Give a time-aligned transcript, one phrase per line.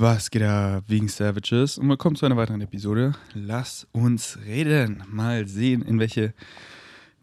[0.00, 1.76] Was geht da wegen Savages?
[1.76, 3.16] Und willkommen zu einer weiteren Episode.
[3.34, 5.02] Lass uns reden.
[5.08, 6.34] Mal sehen, in welche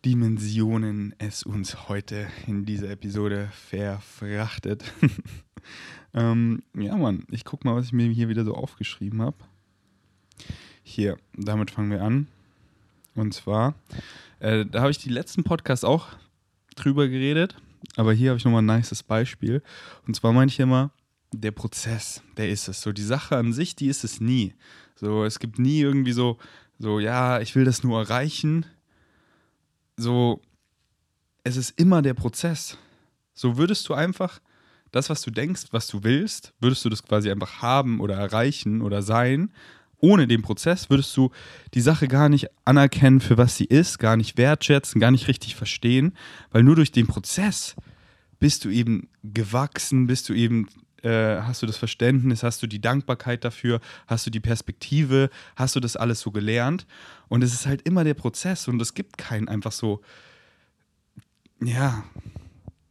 [0.04, 4.84] Dimensionen es uns heute in dieser Episode verfrachtet.
[6.14, 9.38] ähm, ja, Mann, ich guck mal, was ich mir hier wieder so aufgeschrieben habe.
[10.84, 12.28] Hier, damit fangen wir an.
[13.14, 13.76] Und zwar,
[14.42, 16.08] äh, da habe ich die letzten Podcasts auch
[16.76, 17.56] drüber geredet,
[17.96, 19.64] aber hier habe ich nochmal ein nices Beispiel.
[20.06, 20.92] Und zwar meine ich immer,
[21.42, 22.82] der Prozess, der ist es.
[22.82, 24.54] So die Sache an sich, die ist es nie.
[24.96, 26.38] So es gibt nie irgendwie so,
[26.80, 28.66] so ja, ich will das nur erreichen.
[29.98, 30.42] So
[31.44, 32.78] es ist immer der Prozess.
[33.34, 34.40] So würdest du einfach
[34.92, 38.82] das, was du denkst, was du willst, würdest du das quasi einfach haben oder erreichen
[38.82, 39.52] oder sein.
[40.00, 41.32] Ohne den Prozess würdest du
[41.74, 45.56] die Sache gar nicht anerkennen, für was sie ist, gar nicht wertschätzen, gar nicht richtig
[45.56, 46.14] verstehen,
[46.52, 47.76] weil nur durch den Prozess
[48.40, 50.68] bist du eben gewachsen, bist du eben
[51.06, 55.76] äh, hast du das Verständnis, hast du die Dankbarkeit dafür, hast du die Perspektive, hast
[55.76, 56.88] du das alles so gelernt.
[57.28, 60.02] Und es ist halt immer der Prozess und es gibt keinen einfach so,
[61.62, 62.04] ja,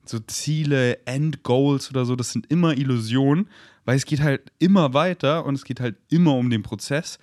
[0.05, 3.49] so Ziele, Endgoals oder so, das sind immer Illusionen,
[3.85, 7.19] weil es geht halt immer weiter und es geht halt immer um den Prozess.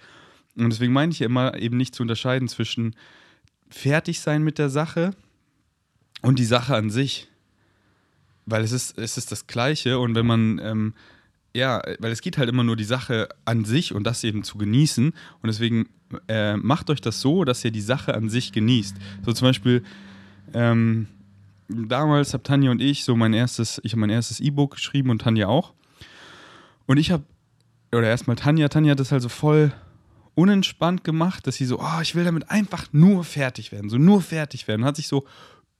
[0.58, 2.95] Und deswegen meine ich ja immer eben nicht zu unterscheiden zwischen
[3.69, 5.12] fertig sein mit der Sache
[6.22, 7.31] und die Sache an sich
[8.45, 10.94] weil es ist, es ist das Gleiche und wenn man, ähm,
[11.53, 14.58] ja, weil es geht halt immer nur die Sache an sich und das eben zu
[14.58, 15.89] genießen und deswegen
[16.28, 18.95] äh, macht euch das so, dass ihr die Sache an sich genießt.
[19.25, 19.84] So zum Beispiel,
[20.53, 21.08] ähm,
[21.67, 25.22] damals haben Tanja und ich so mein erstes, ich habe mein erstes E-Book geschrieben und
[25.22, 25.73] Tanja auch.
[26.86, 27.23] Und ich habe,
[27.92, 29.72] oder erstmal Tanja, Tanja hat das halt so voll
[30.36, 34.22] unentspannt gemacht, dass sie so, oh, ich will damit einfach nur fertig werden, so nur
[34.22, 34.86] fertig werden.
[34.86, 35.25] Hat sich so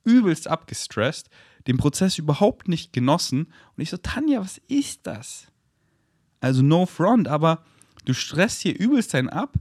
[0.04, 1.30] übelst abgestresst,
[1.66, 3.46] den Prozess überhaupt nicht genossen.
[3.76, 5.46] Und ich so, Tanja, was ist das?
[6.40, 7.62] Also no front, aber
[8.04, 9.56] du stresst hier übelst einen ab,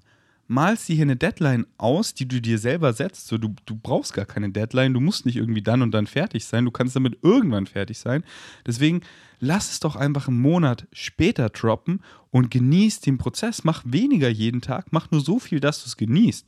[0.48, 3.28] malst dir hier eine Deadline aus, die du dir selber setzt.
[3.28, 6.44] So, du, du brauchst gar keine Deadline, du musst nicht irgendwie dann und dann fertig
[6.46, 8.24] sein, du kannst damit irgendwann fertig sein.
[8.66, 9.02] Deswegen
[9.40, 12.02] lass es doch einfach einen Monat später droppen
[12.32, 13.64] und genieß den Prozess.
[13.64, 16.46] Mach weniger jeden Tag, mach nur so viel, dass du es genießt.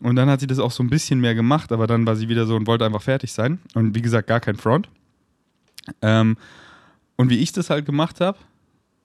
[0.00, 2.28] Und dann hat sie das auch so ein bisschen mehr gemacht, aber dann war sie
[2.28, 3.60] wieder so und wollte einfach fertig sein.
[3.74, 4.88] Und wie gesagt, gar kein Front.
[6.02, 6.36] Ähm,
[7.16, 8.38] und wie ich das halt gemacht habe,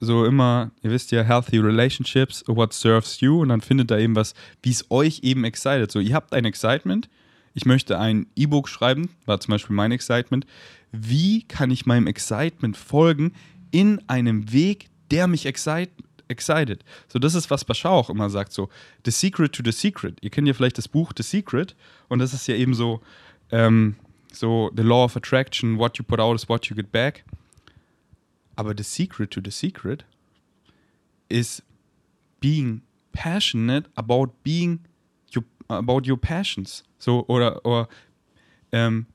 [0.00, 4.16] so immer, ihr wisst ja, healthy relationships, what serves you, und dann findet da eben
[4.16, 5.90] was, wie es euch eben excited.
[5.90, 7.08] So, ihr habt ein Excitement,
[7.54, 10.44] ich möchte ein E-Book schreiben, war zum Beispiel mein Excitement.
[10.90, 13.32] Wie kann ich meinem Excitement folgen
[13.70, 15.92] in einem Weg, der mich excite,
[16.32, 16.84] excited.
[17.08, 18.68] So, das ist, was Bashar auch immer sagt, so,
[19.04, 20.18] the secret to the secret.
[20.22, 21.76] Ihr kennt ja vielleicht das Buch The Secret
[22.08, 23.00] und das ist ja eben so,
[23.50, 23.96] ähm,
[24.32, 27.24] so, the law of attraction, what you put out is what you get back.
[28.56, 30.04] Aber the secret to the secret
[31.28, 31.62] is
[32.40, 32.82] being
[33.12, 34.80] passionate about being
[35.34, 36.82] your, about your passions.
[36.98, 37.88] So, oder, oder
[38.72, 39.06] ähm,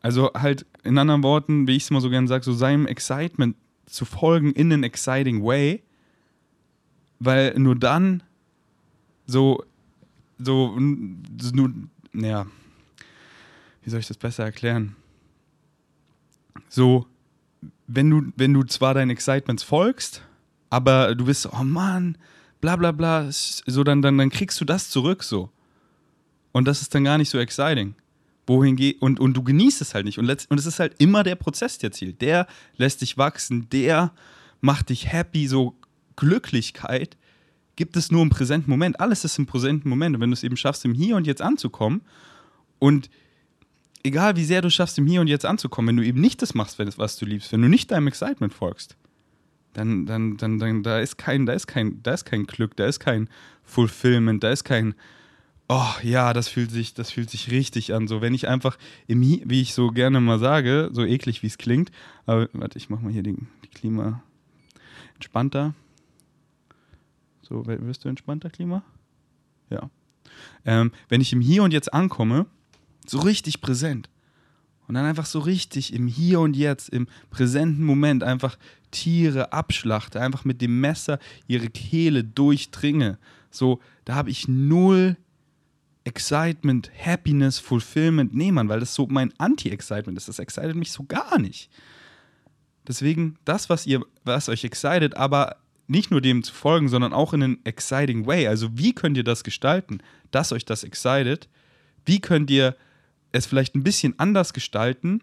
[0.00, 3.56] also halt in anderen Worten, wie ich es immer so gerne sage, so seinem Excitement
[3.86, 5.82] zu folgen in an exciting way
[7.18, 8.22] weil nur dann
[9.26, 9.64] so,
[10.38, 11.72] so, nur,
[12.12, 12.46] naja,
[13.82, 14.96] wie soll ich das besser erklären?
[16.68, 17.06] So,
[17.86, 20.22] wenn du, wenn du zwar deinen Excitements folgst,
[20.70, 22.18] aber du bist, oh Mann,
[22.60, 25.50] bla bla bla, so dann, dann, dann kriegst du das zurück so.
[26.52, 27.94] Und das ist dann gar nicht so exciting.
[28.46, 30.18] Wohin geht, und, und du genießt es halt nicht.
[30.18, 32.20] Und, letzt, und es ist halt immer der Prozess, der zielt.
[32.20, 34.12] Der lässt dich wachsen, der
[34.60, 35.74] macht dich happy, so
[36.16, 37.16] Glücklichkeit
[37.76, 39.00] gibt es nur im präsenten Moment.
[39.00, 40.16] Alles ist im präsenten Moment.
[40.16, 42.02] Und wenn du es eben schaffst, im Hier und Jetzt anzukommen
[42.78, 43.10] und
[44.02, 46.54] egal wie sehr du schaffst, im Hier und Jetzt anzukommen, wenn du eben nicht das
[46.54, 48.96] machst, was du liebst, wenn du nicht deinem Excitement folgst,
[49.72, 52.86] dann, dann, dann, dann da ist kein, da ist kein, da ist kein Glück, da
[52.86, 53.28] ist kein
[53.64, 54.94] Fulfillment, da ist kein,
[55.68, 58.06] oh ja, das fühlt sich, das fühlt sich richtig an.
[58.06, 61.58] So, wenn ich einfach im wie ich so gerne mal sage, so eklig wie es
[61.58, 61.90] klingt,
[62.26, 64.22] aber warte, ich mach mal hier die, die Klima
[65.14, 65.74] entspannter.
[67.46, 68.82] So, wirst du entspannter, Klima?
[69.70, 69.90] Ja.
[70.64, 72.46] Ähm, wenn ich im Hier und Jetzt ankomme,
[73.06, 74.08] so richtig präsent.
[74.86, 78.58] Und dann einfach so richtig im Hier und Jetzt, im präsenten Moment einfach
[78.90, 83.18] Tiere abschlachte, einfach mit dem Messer ihre Kehle durchdringe.
[83.50, 85.16] So, da habe ich null
[86.04, 88.34] Excitement, Happiness, Fulfillment.
[88.34, 90.28] Nee, Mann, weil das so mein Anti-Excitement ist.
[90.28, 91.70] Das excited mich so gar nicht.
[92.86, 95.56] Deswegen, das, was ihr, was euch excited, aber
[95.86, 98.46] nicht nur dem zu folgen, sondern auch in einem exciting way.
[98.48, 99.98] Also wie könnt ihr das gestalten,
[100.30, 101.48] dass euch das excited?
[102.04, 102.76] Wie könnt ihr
[103.32, 105.20] es vielleicht ein bisschen anders gestalten,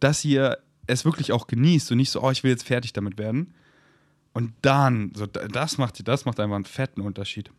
[0.00, 3.18] dass ihr es wirklich auch genießt und nicht so, oh, ich will jetzt fertig damit
[3.18, 3.54] werden.
[4.32, 7.50] Und dann, so, das macht, das macht einfach einen fetten Unterschied.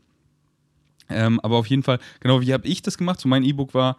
[1.10, 3.19] Ähm, aber auf jeden Fall, genau, wie habe ich das gemacht?
[3.19, 3.98] So mein E-Book war,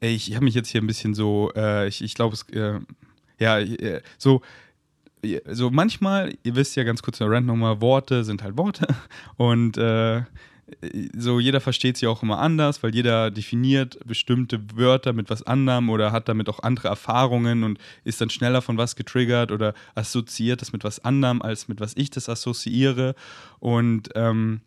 [0.00, 2.42] ey, ich, ich habe mich jetzt hier ein bisschen so, äh, ich, ich glaube, es,
[2.50, 2.80] äh,
[3.38, 4.42] ja, äh, so,
[5.46, 8.86] so manchmal, ihr wisst ja ganz kurz der Rand nochmal, Worte sind halt Worte
[9.36, 10.22] und äh,
[11.16, 15.90] so jeder versteht sie auch immer anders, weil jeder definiert bestimmte Wörter mit was anderem
[15.90, 20.60] oder hat damit auch andere Erfahrungen und ist dann schneller von was getriggert oder assoziiert
[20.60, 23.14] das mit was anderem, als mit was ich das assoziiere.
[23.58, 24.60] Und ähm,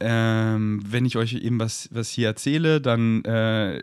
[0.00, 3.82] ähm, wenn ich euch eben was, was hier erzähle, dann äh,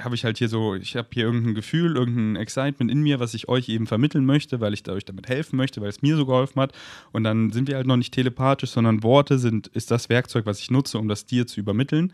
[0.00, 3.34] habe ich halt hier so, ich habe hier irgendein Gefühl, irgendein Excitement in mir, was
[3.34, 6.26] ich euch eben vermitteln möchte, weil ich euch damit helfen möchte, weil es mir so
[6.26, 6.72] geholfen hat.
[7.12, 10.60] Und dann sind wir halt noch nicht telepathisch, sondern Worte sind, ist das Werkzeug, was
[10.60, 12.12] ich nutze, um das dir zu übermitteln.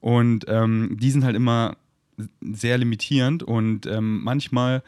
[0.00, 1.76] Und ähm, die sind halt immer
[2.40, 4.82] sehr limitierend und ähm, manchmal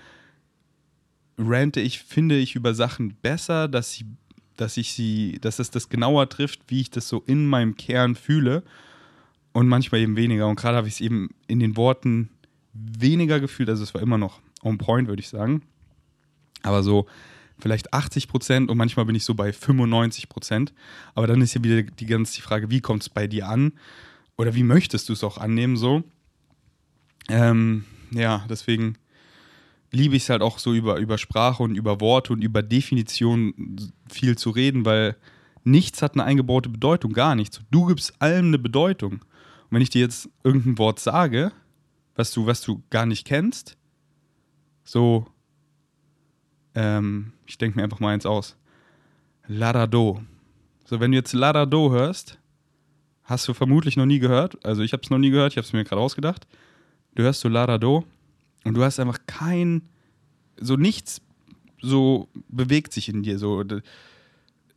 [1.38, 4.04] rante ich, finde ich über Sachen besser, dass sie
[4.56, 8.14] dass ich sie, dass es das genauer trifft, wie ich das so in meinem Kern
[8.14, 8.62] fühle
[9.52, 10.46] und manchmal eben weniger.
[10.46, 12.30] Und gerade habe ich es eben in den Worten
[12.72, 15.62] weniger gefühlt, also es war immer noch on point, würde ich sagen.
[16.62, 17.06] Aber so
[17.58, 20.72] vielleicht 80 Prozent und manchmal bin ich so bei 95 Prozent.
[21.14, 23.72] Aber dann ist ja wieder die ganze Frage, wie kommt es bei dir an?
[24.36, 26.02] Oder wie möchtest du es auch annehmen so?
[27.28, 28.96] Ähm, ja, deswegen
[29.94, 33.92] liebe ich es halt auch so über, über Sprache und über Worte und über Definitionen
[34.10, 35.16] viel zu reden, weil
[35.62, 37.60] nichts hat eine eingebaute Bedeutung, gar nichts.
[37.70, 39.12] Du gibst allem eine Bedeutung.
[39.12, 41.52] Und wenn ich dir jetzt irgendein Wort sage,
[42.14, 43.76] was du, was du gar nicht kennst,
[44.84, 45.26] so,
[46.74, 48.56] ähm, ich denke mir einfach mal eins aus.
[49.46, 50.22] Larado.
[50.84, 52.38] So, wenn du jetzt Larado hörst,
[53.22, 54.62] hast du vermutlich noch nie gehört.
[54.64, 56.46] Also ich habe es noch nie gehört, ich habe es mir gerade ausgedacht.
[57.14, 58.04] Du hörst so Larado
[58.64, 59.82] und du hast einfach kein,
[60.60, 61.20] so nichts,
[61.80, 63.62] so bewegt sich in dir, so,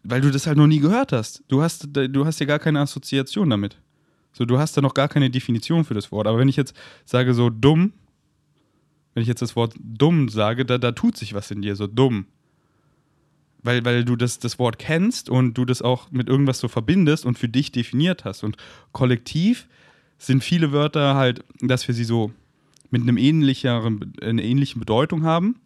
[0.03, 1.43] weil du das halt noch nie gehört hast.
[1.47, 3.77] Du hast, du hast ja gar keine Assoziation damit.
[4.33, 6.27] So, du hast da noch gar keine Definition für das Wort.
[6.27, 6.75] Aber wenn ich jetzt
[7.05, 7.93] sage so dumm,
[9.13, 11.87] wenn ich jetzt das Wort dumm sage, da, da tut sich was in dir, so
[11.87, 12.27] dumm.
[13.63, 17.25] Weil, weil du das, das Wort kennst und du das auch mit irgendwas so verbindest
[17.25, 18.43] und für dich definiert hast.
[18.43, 18.57] Und
[18.91, 19.67] kollektiv
[20.19, 22.31] sind viele Wörter halt, dass wir sie so
[22.89, 25.59] mit einem ähnlicheren, einer ähnlichen Bedeutung haben.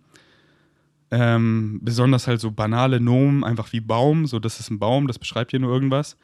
[1.12, 5.19] Ähm, besonders halt so banale Nomen, einfach wie Baum, so das ist ein Baum, das
[5.19, 6.15] beschreibt hier nur irgendwas.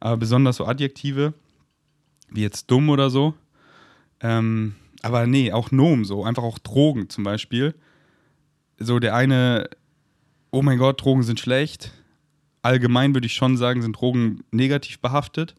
[0.00, 1.32] Aber besonders so Adjektive,
[2.30, 3.34] wie jetzt dumm oder so.
[4.20, 7.74] Ähm, aber nee, auch Nomen so, einfach auch Drogen zum Beispiel.
[8.78, 9.70] So der eine,
[10.50, 11.92] oh mein Gott, Drogen sind schlecht.
[12.62, 15.54] Allgemein würde ich schon sagen, sind Drogen negativ behaftet.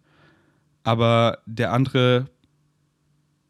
[0.84, 2.30] Aber der andere,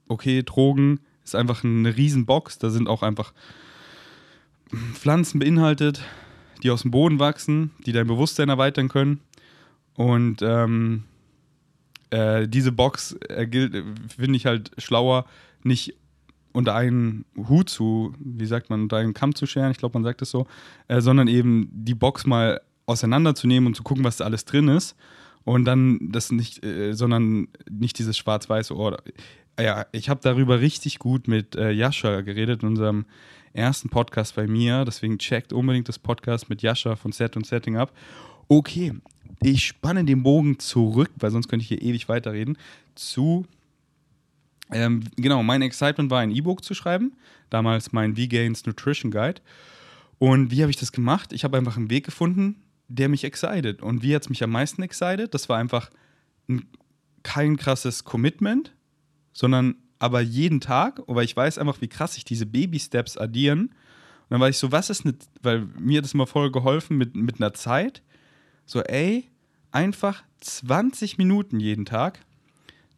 [0.07, 2.59] okay, Drogen ist einfach eine Riesenbox.
[2.59, 3.33] Da sind auch einfach
[4.93, 6.01] Pflanzen beinhaltet,
[6.63, 9.21] die aus dem Boden wachsen, die dein Bewusstsein erweitern können.
[9.95, 11.03] Und ähm,
[12.09, 15.25] äh, diese Box äh, finde ich halt schlauer,
[15.63, 15.95] nicht
[16.53, 20.03] unter einen Hut zu, wie sagt man, unter einen Kamm zu scheren, ich glaube, man
[20.03, 20.47] sagt es so,
[20.87, 24.95] äh, sondern eben die Box mal auseinanderzunehmen und zu gucken, was da alles drin ist.
[25.43, 28.97] Und dann das nicht, äh, sondern nicht dieses schwarz-weiße Ohr
[29.59, 33.05] ja, ich habe darüber richtig gut mit äh, Jascha geredet in unserem
[33.53, 34.85] ersten Podcast bei mir.
[34.85, 37.91] Deswegen checkt unbedingt das Podcast mit Jascha von Set und Setting ab.
[38.47, 38.93] Okay,
[39.41, 42.57] ich spanne den Bogen zurück, weil sonst könnte ich hier ewig weiterreden,
[42.95, 43.45] zu
[44.71, 47.13] ähm, genau, mein Excitement war ein E-Book zu schreiben,
[47.49, 49.41] damals mein V-Gains Nutrition Guide.
[50.19, 51.31] Und wie habe ich das gemacht?
[51.31, 52.55] Ich habe einfach einen Weg gefunden,
[52.87, 53.81] der mich excited.
[53.81, 55.33] Und wie hat es mich am meisten excited?
[55.33, 55.89] Das war einfach
[56.49, 56.65] ein,
[57.23, 58.73] kein krasses Commitment,
[59.37, 63.67] sondern aber jeden Tag, weil ich weiß einfach, wie krass sich diese Baby-Steps addieren.
[63.67, 65.13] Und dann war ich so, was ist eine,
[65.43, 68.01] weil mir hat das immer voll geholfen mit, mit einer Zeit.
[68.65, 69.29] So, ey,
[69.71, 72.19] einfach 20 Minuten jeden Tag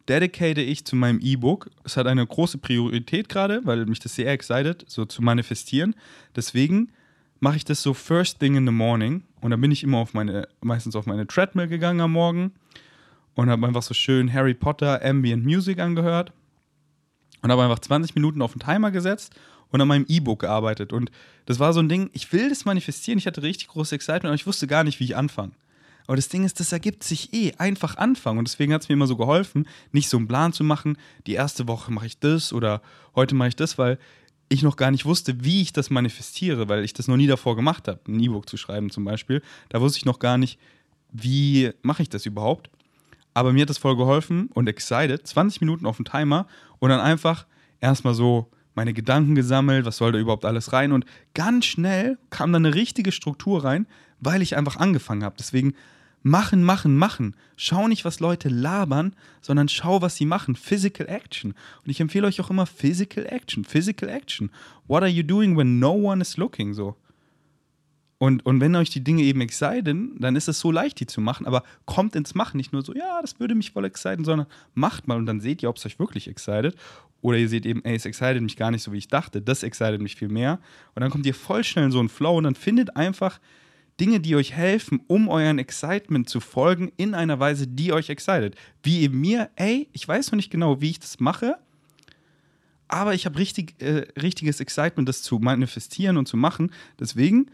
[0.08, 1.70] dedicate ich zu meinem E-Book.
[1.84, 5.94] Es hat eine große Priorität gerade, weil mich das sehr excited, so zu manifestieren.
[6.34, 6.90] Deswegen
[7.38, 10.14] mache ich das so first thing in the morning und dann bin ich immer auf
[10.14, 12.52] meine, meistens auf meine Treadmill gegangen am Morgen
[13.34, 16.32] und habe einfach so schön Harry Potter Ambient Music angehört
[17.42, 19.34] und habe einfach 20 Minuten auf den Timer gesetzt
[19.70, 20.92] und an meinem E-Book gearbeitet.
[20.92, 21.10] Und
[21.46, 24.34] das war so ein Ding, ich will das manifestieren, ich hatte richtig großes Excitement, aber
[24.34, 25.52] ich wusste gar nicht, wie ich anfange.
[26.06, 27.52] Aber das Ding ist, das ergibt sich eh.
[27.58, 28.38] Einfach anfangen.
[28.40, 31.34] Und deswegen hat es mir immer so geholfen, nicht so einen Plan zu machen, die
[31.34, 32.82] erste Woche mache ich das oder
[33.14, 33.98] heute mache ich das, weil
[34.48, 37.54] ich noch gar nicht wusste, wie ich das manifestiere, weil ich das noch nie davor
[37.54, 39.40] gemacht habe, ein E-Book zu schreiben zum Beispiel.
[39.68, 40.58] Da wusste ich noch gar nicht,
[41.12, 42.70] wie mache ich das überhaupt.
[43.40, 45.26] Aber mir hat das voll geholfen und excited.
[45.26, 46.46] 20 Minuten auf dem Timer
[46.78, 47.46] und dann einfach
[47.80, 50.92] erstmal so meine Gedanken gesammelt, was soll da überhaupt alles rein.
[50.92, 53.86] Und ganz schnell kam dann eine richtige Struktur rein,
[54.20, 55.36] weil ich einfach angefangen habe.
[55.38, 55.72] Deswegen
[56.22, 57.34] machen, machen, machen.
[57.56, 60.54] Schau nicht, was Leute labern, sondern schau, was sie machen.
[60.54, 61.54] Physical Action.
[61.82, 63.64] Und ich empfehle euch auch immer Physical Action.
[63.64, 64.50] Physical Action.
[64.86, 66.74] What are you doing when no one is looking?
[66.74, 66.94] So.
[68.22, 71.22] Und, und wenn euch die Dinge eben exciten, dann ist es so leicht, die zu
[71.22, 72.58] machen, aber kommt ins Machen.
[72.58, 75.62] Nicht nur so, ja, das würde mich voll exciten, sondern macht mal und dann seht
[75.62, 76.76] ihr, ob es euch wirklich excited.
[77.22, 79.40] Oder ihr seht eben, ey, es excited mich gar nicht so, wie ich dachte.
[79.40, 80.60] Das excited mich viel mehr.
[80.94, 83.40] Und dann kommt ihr voll schnell in so einen Flow und dann findet einfach
[83.98, 88.54] Dinge, die euch helfen, um euren Excitement zu folgen, in einer Weise, die euch excited.
[88.82, 91.56] Wie eben mir, ey, ich weiß noch nicht genau, wie ich das mache,
[92.86, 96.70] aber ich habe richtig, äh, richtiges Excitement, das zu manifestieren und zu machen.
[96.98, 97.50] Deswegen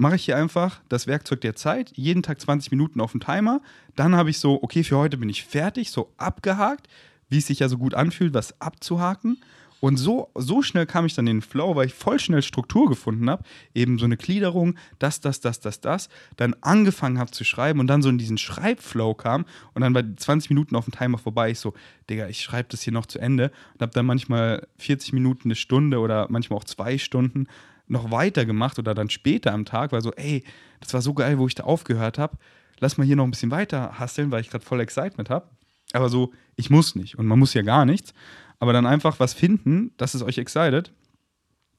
[0.00, 3.60] mache ich hier einfach das Werkzeug der Zeit, jeden Tag 20 Minuten auf dem Timer.
[3.96, 6.88] Dann habe ich so, okay, für heute bin ich fertig, so abgehakt,
[7.28, 9.38] wie es sich ja so gut anfühlt, was abzuhaken.
[9.78, 12.88] Und so, so schnell kam ich dann in den Flow, weil ich voll schnell Struktur
[12.88, 13.44] gefunden habe.
[13.74, 16.08] Eben so eine Gliederung, das, das, das, das, das.
[16.36, 19.44] Dann angefangen habe zu schreiben und dann so in diesen Schreibflow kam.
[19.74, 21.50] Und dann bei 20 Minuten auf dem Timer vorbei.
[21.50, 21.74] Ich so,
[22.08, 23.52] Digga, ich schreibe das hier noch zu Ende.
[23.74, 27.46] Und habe dann manchmal 40 Minuten, eine Stunde oder manchmal auch zwei Stunden
[27.90, 30.44] noch weiter gemacht oder dann später am Tag, weil so, ey,
[30.80, 32.38] das war so geil, wo ich da aufgehört habe.
[32.78, 35.48] Lass mal hier noch ein bisschen weiter hasseln, weil ich gerade voll Excitement habe.
[35.92, 38.14] Aber so, ich muss nicht und man muss ja gar nichts.
[38.58, 40.92] Aber dann einfach was finden, dass es euch excited.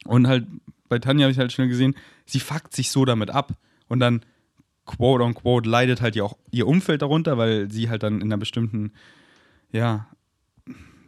[0.06, 0.48] Und halt
[0.90, 3.54] bei Tanja habe ich halt schnell gesehen, sie fuckt sich so damit ab.
[3.88, 4.22] Und dann,
[4.86, 8.24] quote on quote, leidet halt ja auch ihr Umfeld darunter, weil sie halt dann in
[8.24, 8.92] einer bestimmten,
[9.72, 10.08] ja,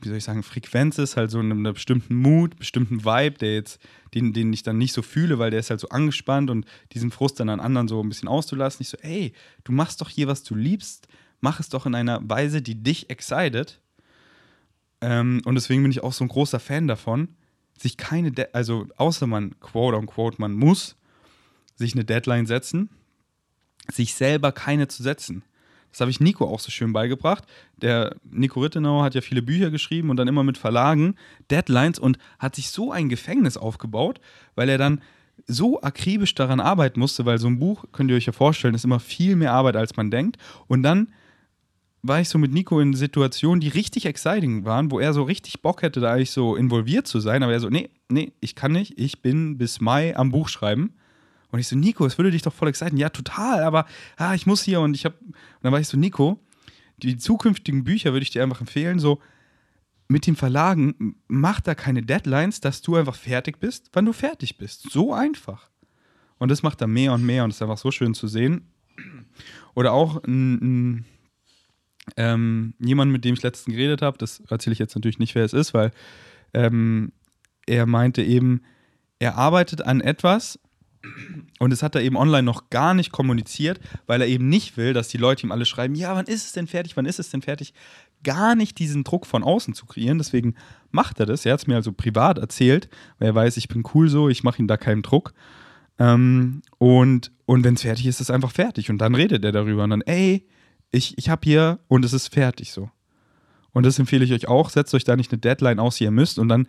[0.03, 3.53] wie soll ich sagen, Frequenz ist, halt so in einem bestimmten Mood, bestimmten Vibe, der
[3.55, 3.79] jetzt,
[4.13, 7.12] den, den ich dann nicht so fühle, weil der ist halt so angespannt und diesen
[7.12, 8.83] Frust dann an anderen so ein bisschen auszulassen.
[8.83, 9.33] Ich so, ey,
[9.63, 11.07] du machst doch hier, was du liebst,
[11.39, 13.81] mach es doch in einer Weise, die dich excited.
[15.01, 17.29] Ähm, und deswegen bin ich auch so ein großer Fan davon,
[17.77, 20.95] sich keine, De also außer man, quote unquote, man muss
[21.75, 22.89] sich eine Deadline setzen,
[23.91, 25.43] sich selber keine zu setzen.
[25.93, 27.45] Das habe ich Nico auch so schön beigebracht.
[27.77, 31.15] Der Nico Rittenau hat ja viele Bücher geschrieben und dann immer mit Verlagen,
[31.51, 34.19] Deadlines und hat sich so ein Gefängnis aufgebaut,
[34.55, 35.01] weil er dann
[35.45, 38.85] so akribisch daran arbeiten musste, weil so ein Buch, könnt ihr euch ja vorstellen, ist
[38.85, 40.38] immer viel mehr Arbeit, als man denkt.
[40.67, 41.09] Und dann
[42.01, 45.62] war ich so mit Nico in Situationen, die richtig exciting waren, wo er so richtig
[45.62, 48.71] Bock hätte, da eigentlich so involviert zu sein, aber er so, nee, nee, ich kann
[48.71, 50.95] nicht, ich bin bis Mai am Buch schreiben.
[51.53, 52.98] Und ich so, Nico, es würde dich doch voll exciten.
[52.98, 53.86] Ja, total, aber
[54.17, 55.15] ah, ich muss hier und ich habe.
[55.19, 56.39] Und dann war ich so, Nico,
[56.98, 59.22] die zukünftigen Bücher würde ich dir einfach empfehlen, so
[60.07, 64.57] mit den Verlagen, mach da keine Deadlines, dass du einfach fertig bist, wann du fertig
[64.57, 64.91] bist.
[64.91, 65.69] So einfach.
[66.39, 68.67] Und das macht er mehr und mehr und ist einfach so schön zu sehen.
[69.75, 71.05] Oder auch ein, ein,
[72.17, 75.45] ähm, jemand, mit dem ich letztens geredet habe, das erzähle ich jetzt natürlich nicht, wer
[75.45, 75.91] es ist, weil
[76.55, 77.12] ähm,
[77.67, 78.63] er meinte eben,
[79.19, 80.60] er arbeitet an etwas,
[81.60, 84.93] und das hat er eben online noch gar nicht kommuniziert, weil er eben nicht will,
[84.93, 87.29] dass die Leute ihm alle schreiben, ja, wann ist es denn fertig, wann ist es
[87.29, 87.74] denn fertig?
[88.24, 90.17] Gar nicht diesen Druck von außen zu kreieren.
[90.17, 90.55] Deswegen
[90.91, 91.45] macht er das.
[91.45, 94.43] Er hat es mir also privat erzählt, weil er weiß, ich bin cool so, ich
[94.43, 95.33] mache ihm da keinen Druck.
[96.00, 98.89] Ähm, und und wenn es fertig ist, ist es einfach fertig.
[98.89, 100.48] Und dann redet er darüber und dann, ey,
[100.91, 102.89] ich, ich habe hier und es ist fertig so.
[103.72, 104.69] Und das empfehle ich euch auch.
[104.69, 106.39] Setzt euch da nicht eine Deadline aus, die ihr müsst.
[106.39, 106.67] Und dann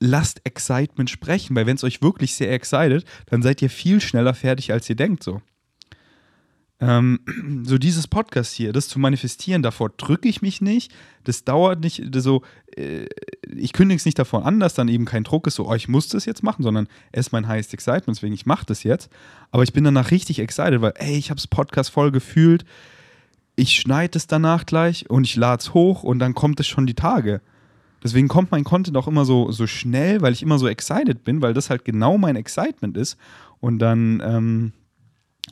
[0.00, 4.34] lasst Excitement sprechen, weil wenn es euch wirklich sehr excited, dann seid ihr viel schneller
[4.34, 5.40] fertig, als ihr denkt so.
[6.80, 7.20] Ähm,
[7.64, 10.92] so dieses Podcast hier, das zu manifestieren, davor drücke ich mich nicht,
[11.24, 12.42] das dauert nicht, das so,
[12.74, 13.06] äh,
[13.54, 15.88] ich kündige es nicht davon an, dass dann eben kein Druck ist, so, oh, ich
[15.88, 19.10] muss das jetzt machen, sondern es ist mein highest excitement, deswegen ich mache das jetzt.
[19.50, 22.64] Aber ich bin danach richtig excited, weil, ey, ich habe das Podcast voll gefühlt,
[23.56, 26.86] ich schneide es danach gleich und ich lade es hoch und dann kommt es schon
[26.86, 27.42] die Tage.
[28.02, 31.42] Deswegen kommt mein Content auch immer so, so schnell, weil ich immer so excited bin,
[31.42, 33.18] weil das halt genau mein Excitement ist.
[33.60, 34.72] Und dann ähm,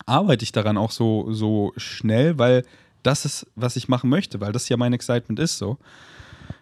[0.07, 2.65] arbeite ich daran auch so, so schnell, weil
[3.03, 5.79] das ist, was ich machen möchte, weil das ja mein Excitement ist so.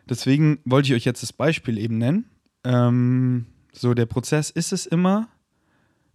[0.09, 2.27] Deswegen wollte ich euch jetzt das Beispiel eben nennen.
[2.65, 5.29] Ähm, so, der Prozess ist es immer,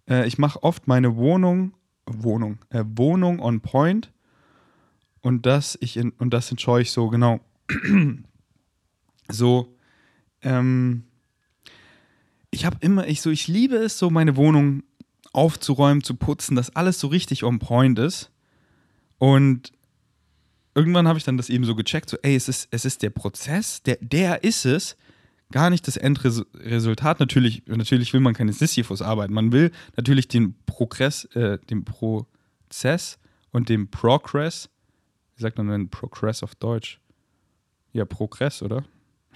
[0.09, 1.73] äh, ich mache oft meine Wohnung,
[2.05, 4.11] Wohnung, äh, Wohnung on point
[5.21, 7.39] und das, ich in, und das enjoy ich so, genau
[9.31, 9.75] so,
[10.41, 11.03] ähm,
[12.49, 14.83] ich habe immer, ich so, ich liebe es, so meine Wohnung
[15.33, 18.31] aufzuräumen, zu putzen, dass alles so richtig on point ist.
[19.17, 19.71] Und
[20.75, 23.09] irgendwann habe ich dann das eben so gecheckt, so, ey, es ist, es ist der
[23.11, 24.97] Prozess, der, der ist es,
[25.51, 27.19] gar nicht das Endresultat.
[27.19, 29.33] Natürlich, natürlich will man keine Sisyphus arbeiten.
[29.33, 33.19] Man will natürlich den Progress, äh, den Prozess
[33.51, 34.69] und den Progress,
[35.35, 36.99] wie sagt man denn Progress auf Deutsch?
[37.93, 38.83] Ja, Progress, oder?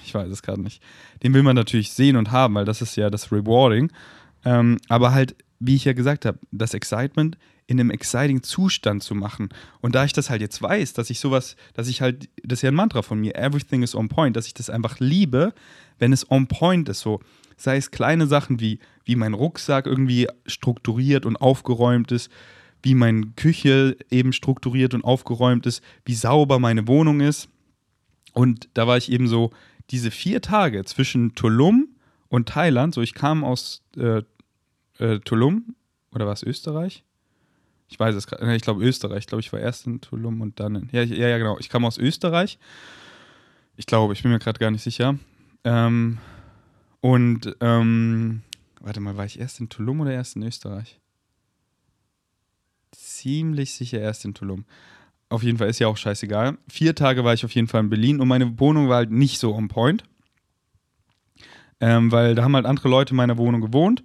[0.03, 0.81] Ich weiß es gerade nicht.
[1.23, 3.91] Den will man natürlich sehen und haben, weil das ist ja das Rewarding.
[4.43, 7.37] Ähm, aber halt, wie ich ja gesagt habe, das Excitement
[7.67, 9.49] in einem exciting Zustand zu machen.
[9.81, 12.63] Und da ich das halt jetzt weiß, dass ich sowas, dass ich halt, das ist
[12.63, 15.53] ja ein Mantra von mir, everything is on point, dass ich das einfach liebe,
[15.97, 17.21] wenn es on point ist, so.
[17.57, 22.29] Sei es kleine Sachen wie, wie mein Rucksack irgendwie strukturiert und aufgeräumt ist,
[22.83, 27.49] wie meine Küche eben strukturiert und aufgeräumt ist, wie sauber meine Wohnung ist.
[28.33, 29.51] Und da war ich eben so,
[29.91, 31.89] diese vier Tage zwischen Tulum
[32.27, 34.23] und Thailand, so ich kam aus äh,
[34.99, 35.75] äh, Tulum,
[36.11, 37.03] oder war es Österreich?
[37.87, 40.59] Ich weiß es gerade, ich glaube Österreich, ich glaube, ich war erst in Tulum und
[40.59, 42.57] dann in, ja, ja, ja, genau, ich kam aus Österreich.
[43.77, 45.19] Ich glaube, ich bin mir gerade gar nicht sicher.
[45.63, 46.17] Ähm,
[47.01, 48.41] und, ähm,
[48.79, 50.99] warte mal, war ich erst in Tulum oder erst in Österreich?
[52.91, 54.65] Ziemlich sicher erst in Tulum.
[55.29, 56.57] Auf jeden Fall ist ja auch scheißegal.
[56.67, 59.39] Vier Tage war ich auf jeden Fall in Berlin und meine Wohnung war halt nicht
[59.39, 60.03] so on point.
[61.81, 64.03] Ähm, weil da haben halt andere Leute in meiner Wohnung gewohnt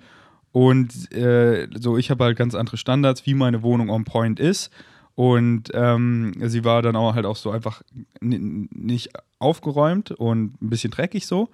[0.52, 4.70] und äh, so, ich habe halt ganz andere Standards, wie meine Wohnung on point ist.
[5.14, 7.82] Und ähm, sie war dann auch halt auch so einfach
[8.20, 11.50] nicht aufgeräumt und ein bisschen dreckig so.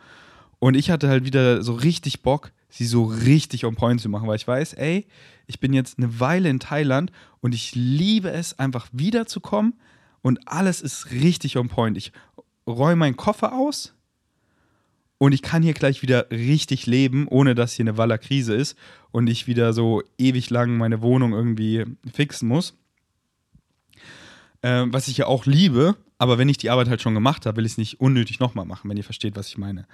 [0.58, 4.28] Und ich hatte halt wieder so richtig Bock, sie so richtig on point zu machen,
[4.28, 5.06] weil ich weiß, ey,
[5.46, 9.74] ich bin jetzt eine Weile in Thailand und ich liebe es, einfach wiederzukommen
[10.22, 11.96] und alles ist richtig on point.
[11.96, 12.12] Ich
[12.66, 13.96] räume meinen Koffer aus,
[15.18, 18.76] und ich kann hier gleich wieder richtig leben, ohne dass hier eine Waller-Krise ist
[19.12, 22.76] und ich wieder so ewig lang meine Wohnung irgendwie fixen muss.
[24.60, 27.58] Äh, was ich ja auch liebe, aber wenn ich die Arbeit halt schon gemacht habe,
[27.58, 29.86] will ich es nicht unnötig nochmal machen, wenn ihr versteht, was ich meine.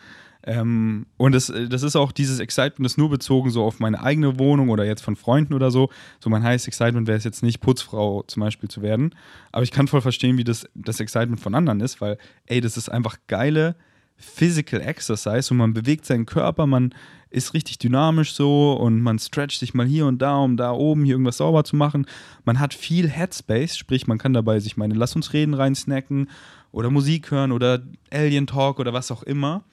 [0.45, 4.39] Ähm, und das, das ist auch dieses Excitement, das nur bezogen so auf meine eigene
[4.39, 5.91] Wohnung oder jetzt von Freunden oder so.
[6.21, 9.15] So mein heißes Excitement wäre es jetzt nicht, Putzfrau zum Beispiel zu werden.
[9.51, 12.77] Aber ich kann voll verstehen, wie das, das Excitement von anderen ist, weil, ey, das
[12.77, 13.75] ist einfach geile
[14.17, 16.95] Physical Exercise und man bewegt seinen Körper, man
[17.33, 21.05] ist richtig dynamisch so und man stretcht sich mal hier und da, um da oben
[21.05, 22.07] hier irgendwas sauber zu machen.
[22.45, 26.29] Man hat viel Headspace, sprich, man kann dabei sich meine Lass uns reden reinsnacken
[26.73, 29.65] oder Musik hören oder Alien Talk oder was auch immer.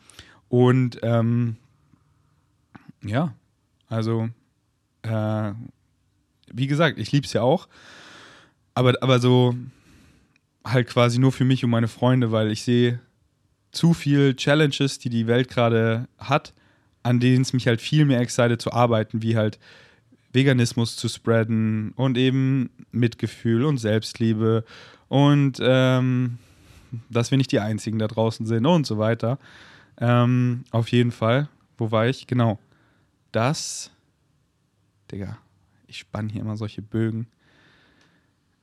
[0.48, 1.58] Und ähm,
[3.04, 3.34] ja,
[3.88, 4.30] also
[5.04, 5.52] äh,
[6.52, 7.68] wie gesagt, ich liebe es ja auch,
[8.74, 9.56] aber, aber so
[10.66, 13.00] halt quasi nur für mich und meine Freunde, weil ich sehe,
[13.72, 16.54] zu viel Challenges, die die Welt gerade hat,
[17.04, 19.60] an denen es mich halt viel mehr excited zu arbeiten, wie halt
[20.34, 24.64] Veganismus zu spreaden und eben Mitgefühl und Selbstliebe
[25.08, 26.38] und ähm,
[27.10, 29.40] dass wir nicht die Einzigen da draußen sind und so weiter.
[30.00, 31.50] Ähm, auf jeden Fall.
[31.78, 32.28] Wo war ich?
[32.28, 32.60] Genau.
[33.32, 33.92] Das.
[35.12, 35.38] Digga,
[35.88, 37.28] ich spann hier immer solche Bögen.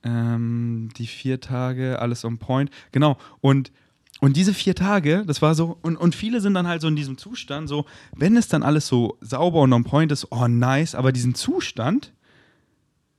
[0.03, 2.71] Ähm, die vier Tage, alles on point.
[2.93, 3.19] Genau.
[3.41, 3.73] Und
[4.21, 6.97] und diese vier Tage, das war so, und, und viele sind dann halt so in
[6.97, 10.95] diesem Zustand, so, wenn es dann alles so sauber und on point ist, oh nice,
[10.95, 12.13] aber diesen Zustand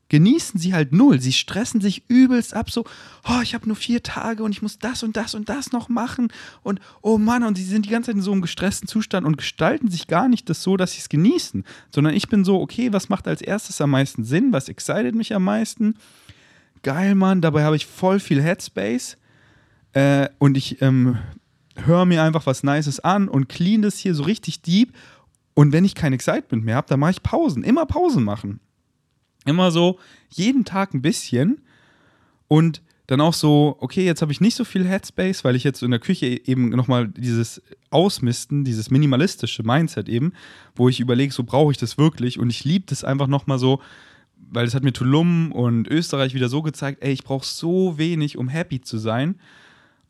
[0.10, 1.20] genießen sie halt null.
[1.20, 2.86] Sie stressen sich übelst ab, so,
[3.28, 5.90] oh, ich habe nur vier Tage und ich muss das und das und das noch
[5.90, 6.30] machen
[6.64, 9.38] und oh Mann, und sie sind die ganze Zeit in so einem gestressten Zustand und
[9.38, 12.94] gestalten sich gar nicht das so, dass sie es genießen, sondern ich bin so, okay,
[12.94, 15.96] was macht als erstes am meisten Sinn, was excited mich am meisten?
[16.84, 19.18] Geil, Mann, dabei habe ich voll viel Headspace
[19.98, 21.18] äh, und ich ähm,
[21.76, 24.94] höre mir einfach was Nices an und clean das hier so richtig deep.
[25.56, 27.64] Und wenn ich kein Excitement mehr habe, dann mache ich Pausen.
[27.64, 28.60] Immer Pausen machen.
[29.46, 29.98] Immer so
[30.30, 31.62] jeden Tag ein bisschen.
[32.48, 35.82] Und dann auch so, okay, jetzt habe ich nicht so viel Headspace, weil ich jetzt
[35.82, 40.34] in der Küche eben nochmal dieses Ausmisten, dieses minimalistische Mindset eben,
[40.76, 43.82] wo ich überlege, so brauche ich das wirklich und ich liebe das einfach nochmal so,
[44.36, 48.38] weil es hat mir Tulum und Österreich wieder so gezeigt, ey, ich brauche so wenig,
[48.38, 49.40] um happy zu sein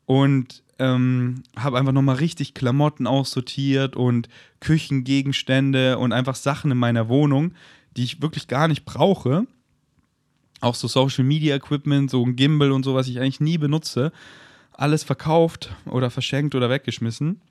[0.08, 7.10] und ähm, habe einfach nochmal richtig Klamotten aussortiert und Küchengegenstände und einfach Sachen in meiner
[7.10, 7.52] Wohnung,
[7.94, 9.46] die ich wirklich gar nicht brauche.
[10.62, 14.10] Auch so Social Media Equipment, so ein Gimbal und so, was ich eigentlich nie benutze.
[14.72, 17.42] Alles verkauft oder verschenkt oder weggeschmissen.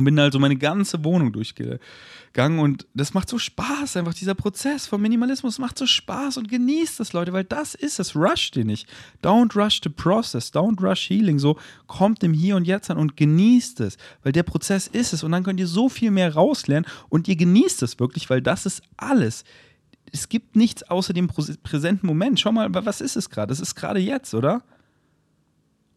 [0.00, 4.86] Und bin also meine ganze Wohnung durchgegangen und das macht so Spaß, einfach dieser Prozess
[4.86, 8.16] vom Minimalismus macht so Spaß und genießt das, Leute, weil das ist es.
[8.16, 8.88] Rush den nicht.
[9.22, 11.38] Don't rush the process, don't rush healing.
[11.38, 15.22] So kommt im Hier und Jetzt an und genießt es, weil der Prozess ist es
[15.22, 18.64] und dann könnt ihr so viel mehr rauslernen und ihr genießt es wirklich, weil das
[18.64, 19.44] ist alles.
[20.12, 22.40] Es gibt nichts außer dem präsenten Moment.
[22.40, 23.52] Schau mal, was ist es gerade?
[23.52, 24.62] Es ist gerade jetzt, oder?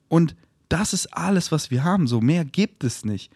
[0.10, 0.36] Und
[0.68, 2.06] das ist alles, was wir haben.
[2.06, 3.32] So mehr gibt es nicht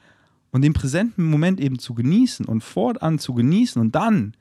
[0.51, 4.33] und den präsenten Moment eben zu genießen und fortan zu genießen und dann,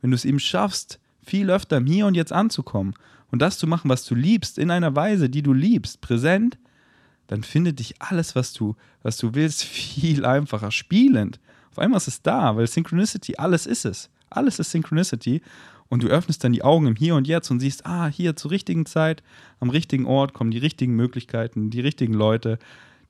[0.00, 2.94] wenn du es eben schaffst, viel öfter im Hier und Jetzt anzukommen
[3.30, 6.58] und das zu machen, was du liebst, in einer Weise, die du liebst, präsent,
[7.28, 11.40] dann findet dich alles, was du, was du willst, viel einfacher, spielend.
[11.70, 14.10] Auf einmal ist es da, weil Synchronicity, alles ist es.
[14.28, 15.40] Alles ist Synchronicity.
[15.88, 18.50] und du öffnest dann die Augen im Hier und Jetzt und siehst, ah, hier zur
[18.50, 19.22] richtigen Zeit,
[19.60, 22.58] am richtigen Ort kommen die richtigen Möglichkeiten, die richtigen Leute.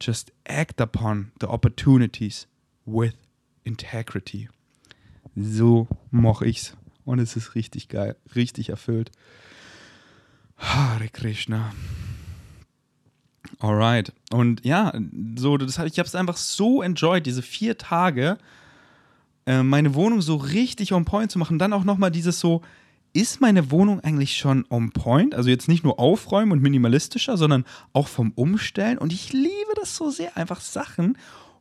[0.02, 2.48] Just act upon the opportunities
[2.84, 3.14] with
[3.64, 4.48] integrity.
[5.36, 6.76] So moch ich's.
[7.04, 9.10] Und es ist richtig geil, richtig erfüllt.
[10.56, 11.72] Hare Krishna.
[13.60, 14.12] Alright.
[14.32, 14.92] Und ja,
[15.36, 18.38] so, das, ich habe es einfach so enjoyed, diese vier Tage,
[19.46, 21.58] äh, meine Wohnung so richtig on point zu machen.
[21.58, 22.62] Dann auch nochmal dieses so,
[23.12, 25.34] ist meine Wohnung eigentlich schon on point?
[25.34, 28.98] Also jetzt nicht nur aufräumen und minimalistischer, sondern auch vom Umstellen.
[28.98, 31.18] Und ich liebe das so sehr, einfach Sachen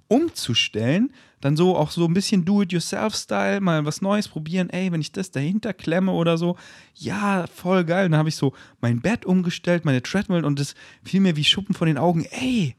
[0.08, 1.12] umzustellen.
[1.42, 4.70] Dann so auch so ein bisschen Do-it-yourself-Style, mal was Neues probieren.
[4.70, 6.58] Ey, wenn ich das dahinter klemme oder so,
[6.96, 8.10] ja, voll geil.
[8.10, 11.76] dann habe ich so mein Bett umgestellt, meine Treadmill und das fiel mir wie Schuppen
[11.76, 12.26] von den Augen.
[12.32, 12.76] Ey,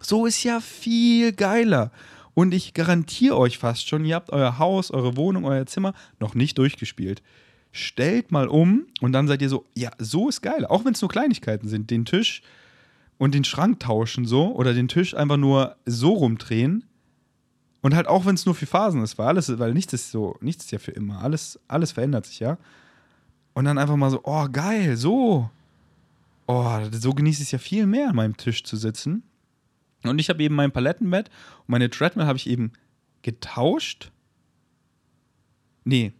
[0.00, 1.90] so ist ja viel geiler.
[2.34, 6.34] Und ich garantiere euch fast schon, ihr habt euer Haus, eure Wohnung, euer Zimmer noch
[6.34, 7.22] nicht durchgespielt
[7.76, 10.66] stellt mal um und dann seid ihr so, ja, so ist geil.
[10.66, 11.90] Auch wenn es nur Kleinigkeiten sind.
[11.90, 12.42] Den Tisch
[13.18, 16.84] und den Schrank tauschen so oder den Tisch einfach nur so rumdrehen.
[17.82, 20.36] Und halt auch wenn es nur für Phasen ist, weil alles, weil nichts ist so,
[20.40, 21.22] nichts ist ja für immer.
[21.22, 22.58] Alles, alles verändert sich ja.
[23.54, 25.50] Und dann einfach mal so, oh, geil, so.
[26.46, 29.22] Oh, so genieße ich es ja viel mehr, an meinem Tisch zu sitzen.
[30.02, 31.28] Und ich habe eben mein Palettenbett
[31.60, 32.72] und meine Treadmill habe ich eben
[33.22, 34.10] getauscht.
[35.84, 36.12] Nee,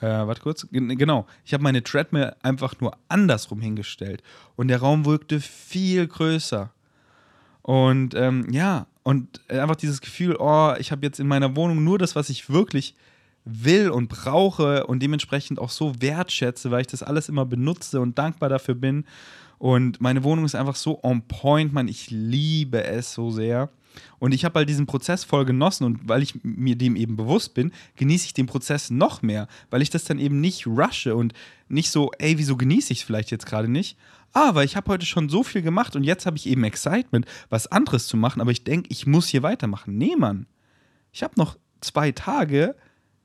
[0.00, 0.66] äh, warte kurz.
[0.70, 1.26] Genau.
[1.44, 4.22] Ich habe meine Treadmill einfach nur andersrum hingestellt.
[4.56, 6.70] Und der Raum wirkte viel größer.
[7.62, 11.98] Und ähm, ja, und einfach dieses Gefühl, oh, ich habe jetzt in meiner Wohnung nur
[11.98, 12.94] das, was ich wirklich
[13.44, 18.18] will und brauche und dementsprechend auch so wertschätze, weil ich das alles immer benutze und
[18.18, 19.04] dankbar dafür bin.
[19.58, 23.70] Und meine Wohnung ist einfach so on point, man, ich liebe es so sehr.
[24.18, 27.54] Und ich habe halt diesen Prozess voll genossen und weil ich mir dem eben bewusst
[27.54, 31.32] bin, genieße ich den Prozess noch mehr, weil ich das dann eben nicht rushe und
[31.68, 33.96] nicht so, ey, wieso genieße ich es vielleicht jetzt gerade nicht?
[34.32, 37.26] Ah, weil ich habe heute schon so viel gemacht und jetzt habe ich eben Excitement,
[37.48, 39.96] was anderes zu machen, aber ich denke, ich muss hier weitermachen.
[39.96, 40.46] Nee, Mann.
[41.12, 42.76] Ich habe noch zwei Tage,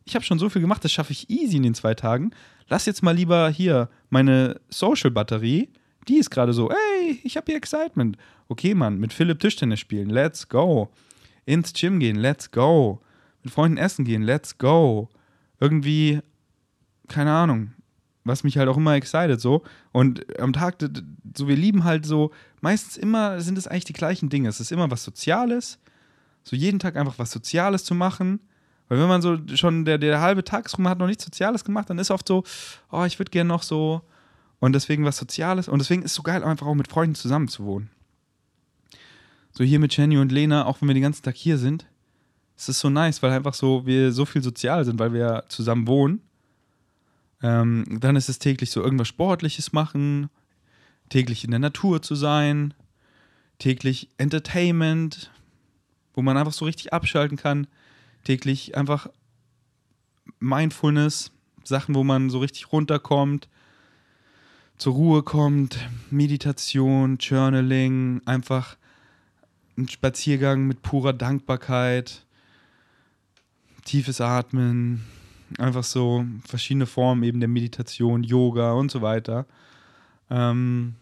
[0.06, 2.32] ich habe schon so viel gemacht, das schaffe ich easy in den zwei Tagen.
[2.68, 5.70] Lass jetzt mal lieber hier meine Social-Batterie
[6.08, 8.18] die ist gerade so, ey, ich habe hier Excitement.
[8.48, 10.90] Okay, Mann, mit Philipp Tischtennis spielen, let's go.
[11.46, 13.02] Ins Gym gehen, let's go.
[13.44, 15.10] Mit Freunden essen gehen, let's go.
[15.60, 16.20] Irgendwie,
[17.08, 17.72] keine Ahnung,
[18.24, 19.64] was mich halt auch immer excited so.
[19.92, 20.78] Und am Tag,
[21.36, 24.50] so wir lieben halt so, meistens immer sind es eigentlich die gleichen Dinge.
[24.50, 25.80] Es ist immer was Soziales.
[26.44, 28.40] So jeden Tag einfach was Soziales zu machen.
[28.88, 31.98] Weil wenn man so schon der, der halbe Tagsrum hat noch nichts Soziales gemacht, dann
[31.98, 32.44] ist oft so,
[32.92, 34.02] oh, ich würde gerne noch so
[34.62, 35.68] und deswegen was Soziales.
[35.68, 37.90] Und deswegen ist es so geil, einfach auch mit Freunden zusammen zu wohnen.
[39.52, 41.88] So hier mit Jenny und Lena, auch wenn wir den ganzen Tag hier sind,
[42.56, 45.88] es ist so nice, weil einfach so wir so viel sozial sind, weil wir zusammen
[45.88, 46.22] wohnen.
[47.42, 50.30] Ähm, dann ist es täglich so irgendwas Sportliches machen,
[51.10, 52.76] täglich in der Natur zu sein,
[53.58, 55.32] täglich Entertainment,
[56.14, 57.66] wo man einfach so richtig abschalten kann,
[58.26, 59.08] täglich einfach
[60.40, 61.32] Mindfulness,
[61.64, 63.50] Sachen, wo man so richtig runterkommt,
[64.82, 65.78] zur Ruhe kommt,
[66.10, 68.78] Meditation, Journaling, einfach
[69.78, 72.26] ein Spaziergang mit purer Dankbarkeit,
[73.86, 75.06] tiefes Atmen,
[75.60, 79.46] einfach so verschiedene Formen eben der Meditation, Yoga und so weiter.
[80.32, 80.96] Ähm,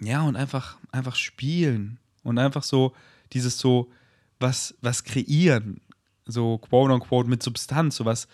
[0.00, 2.94] ja, und einfach, einfach spielen und einfach so
[3.32, 3.90] dieses so
[4.38, 5.80] was, was kreieren,
[6.24, 8.28] so quote unquote mit Substanz, so was,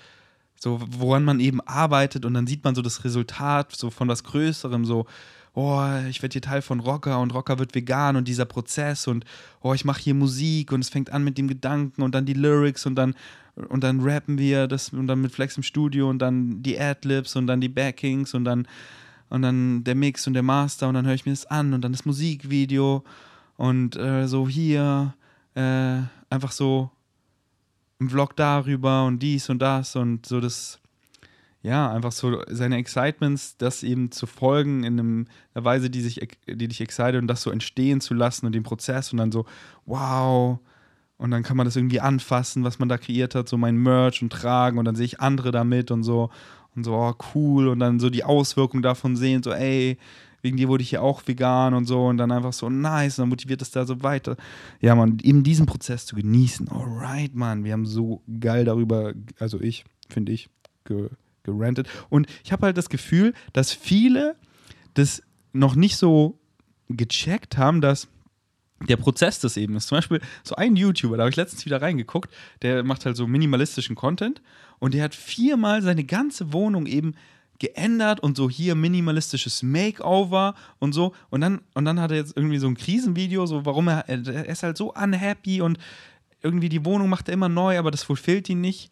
[0.65, 4.25] so woran man eben arbeitet und dann sieht man so das Resultat so von was
[4.25, 5.07] Größerem, so
[5.55, 9.25] oh, ich werde hier Teil von Rocker und Rocker wird vegan und dieser Prozess und
[9.63, 12.33] oh, ich mache hier Musik und es fängt an mit dem Gedanken und dann die
[12.33, 13.15] Lyrics und dann
[13.55, 17.37] und dann rappen wir das und dann mit Flex im Studio und dann die Adlibs
[17.37, 18.67] und dann die Backings und dann
[19.29, 21.83] und dann der Mix und der Master und dann höre ich mir das an und
[21.83, 23.05] dann das Musikvideo
[23.57, 25.15] und äh, so hier
[25.55, 25.99] äh,
[26.31, 26.91] einfach so
[28.01, 30.81] einen Vlog darüber und dies und das und so das,
[31.63, 36.69] ja, einfach so seine Excitements, das eben zu folgen in einer Weise, die, sich, die
[36.69, 39.47] dich excited und das so entstehen zu lassen und den Prozess und dann so,
[39.87, 40.59] wow.
[41.17, 44.21] Und dann kann man das irgendwie anfassen, was man da kreiert hat, so mein Merch
[44.21, 46.31] und tragen und dann sehe ich andere damit und so
[46.75, 49.97] und so, oh, cool und dann so die Auswirkungen davon sehen, so, ey,
[50.45, 53.23] wegen dir wurde ich ja auch vegan und so und dann einfach so nice und
[53.23, 54.37] dann motiviert es da so weiter.
[54.81, 56.69] Ja, man, eben diesen Prozess zu genießen.
[56.69, 60.51] Alright, man, wir haben so geil darüber, also ich, finde ich,
[60.85, 61.09] ge
[61.45, 61.89] gerantet.
[62.09, 64.35] Und ich habe halt das Gefühl, dass viele
[64.95, 66.39] das noch nicht so
[66.89, 68.09] gecheckt haben, dass
[68.89, 69.89] der Prozess des eben ist.
[69.89, 73.27] Zum Beispiel so ein YouTuber, da habe ich letztens wieder reingeguckt, der macht halt so
[73.27, 74.43] minimalistischen Content
[74.79, 77.15] und der hat viermal seine ganze Wohnung eben
[77.59, 81.15] geändert und so hier minimalistisches Makeover und so.
[81.31, 84.47] Und dann, und dann hat er jetzt irgendwie so ein Krisenvideo, so warum er, er
[84.47, 85.79] ist halt so unhappy und
[86.43, 88.91] irgendwie die Wohnung macht er immer neu, aber das fulfillt ihn nicht.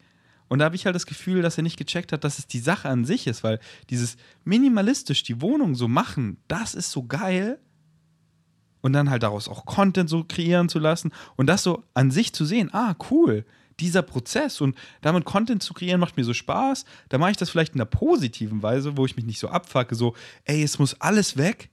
[0.49, 2.59] Und da habe ich halt das Gefühl, dass er nicht gecheckt hat, dass es die
[2.59, 7.59] Sache an sich ist, weil dieses minimalistisch die Wohnung so machen, das ist so geil.
[8.81, 12.33] Und dann halt daraus auch Content so kreieren zu lassen und das so an sich
[12.33, 13.45] zu sehen, ah, cool,
[13.79, 16.85] dieser Prozess und damit Content zu kreieren macht mir so Spaß.
[17.09, 19.95] Da mache ich das vielleicht in einer positiven Weise, wo ich mich nicht so abfacke,
[19.95, 21.69] so, ey, es muss alles weg.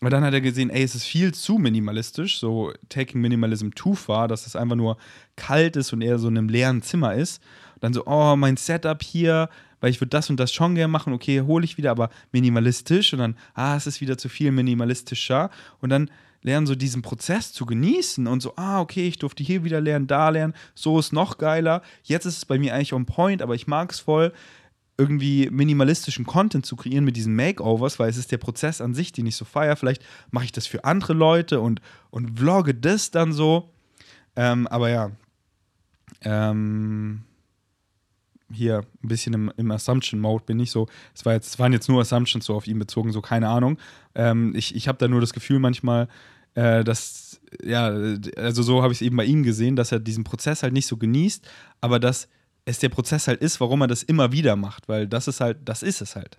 [0.00, 3.94] Aber dann hat er gesehen, ey, es ist viel zu minimalistisch, so taking minimalism too
[3.94, 4.96] far, dass es einfach nur
[5.36, 7.40] kalt ist und eher so in einem leeren Zimmer ist.
[7.74, 9.48] Und dann so, oh, mein Setup hier,
[9.80, 13.12] weil ich würde das und das schon gerne machen, okay, hole ich wieder, aber minimalistisch
[13.12, 16.10] und dann, ah, es ist wieder zu viel minimalistischer und dann
[16.42, 20.06] lernen so diesen Prozess zu genießen und so, ah, okay, ich durfte hier wieder lernen,
[20.06, 21.82] da lernen, so ist noch geiler.
[22.02, 24.32] Jetzt ist es bei mir eigentlich on point, aber ich mag es voll,
[24.98, 29.12] irgendwie minimalistischen Content zu kreieren mit diesen Makeovers, weil es ist der Prozess an sich,
[29.12, 29.76] den ich so feiere.
[29.76, 33.70] Vielleicht mache ich das für andere Leute und, und vlogge das dann so.
[34.36, 35.10] Ähm, aber ja,
[36.22, 37.22] ähm,
[38.52, 40.86] hier ein bisschen im, im Assumption-Mode bin ich so.
[41.14, 43.78] Es, war jetzt, waren jetzt nur Assumptions so auf ihn bezogen, so keine Ahnung.
[44.14, 46.08] Ähm, ich ich habe da nur das Gefühl manchmal,
[46.54, 47.86] äh, dass, ja,
[48.36, 50.86] also so habe ich es eben bei ihm gesehen, dass er diesen Prozess halt nicht
[50.86, 51.48] so genießt,
[51.80, 52.28] aber dass
[52.64, 55.58] es der Prozess halt ist, warum er das immer wieder macht, weil das ist halt,
[55.64, 56.38] das ist es halt.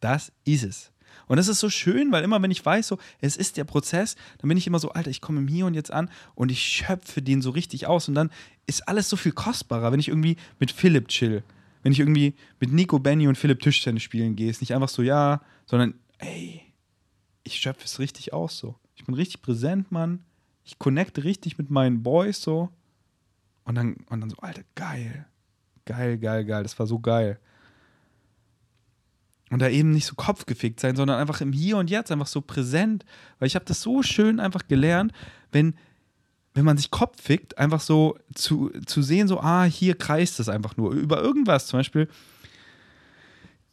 [0.00, 0.92] Das ist es.
[1.26, 4.16] Und es ist so schön, weil immer, wenn ich weiß, so, es ist der Prozess,
[4.38, 6.62] dann bin ich immer so, Alter, ich komme im Hier und Jetzt an und ich
[6.62, 8.08] schöpfe den so richtig aus.
[8.08, 8.30] Und dann
[8.66, 11.42] ist alles so viel kostbarer, wenn ich irgendwie mit Philipp chill.
[11.82, 14.50] Wenn ich irgendwie mit Nico, Benny und Philipp Tischtennis spielen gehe.
[14.50, 16.62] Ist nicht einfach so, ja, sondern, ey,
[17.42, 18.76] ich schöpfe es richtig aus so.
[18.94, 20.24] Ich bin richtig präsent, Mann.
[20.64, 22.68] Ich connecte richtig mit meinen Boys so.
[23.64, 25.26] Und dann, und dann so, Alter, geil.
[25.86, 26.62] Geil, geil, geil.
[26.62, 27.40] Das war so geil.
[29.50, 32.40] Und da eben nicht so kopfgefickt sein, sondern einfach im Hier und Jetzt, einfach so
[32.40, 33.04] präsent.
[33.38, 35.12] Weil ich habe das so schön einfach gelernt,
[35.50, 35.74] wenn,
[36.54, 40.48] wenn man sich Kopf fickt, einfach so zu, zu sehen, so, ah, hier kreist es
[40.48, 40.92] einfach nur.
[40.92, 42.08] Über irgendwas zum Beispiel.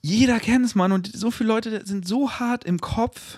[0.01, 0.91] Jeder kennt es, Mann.
[0.91, 3.37] Und so viele Leute sind so hart im Kopf.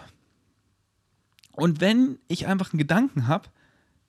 [1.51, 3.49] Und wenn ich einfach einen Gedanken habe,